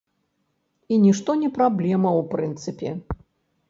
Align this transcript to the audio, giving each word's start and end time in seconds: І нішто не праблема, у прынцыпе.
І 0.95 0.99
нішто 1.03 1.37
не 1.43 1.53
праблема, 1.61 2.17
у 2.25 2.29
прынцыпе. 2.35 2.89